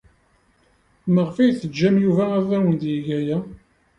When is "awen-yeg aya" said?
2.57-3.37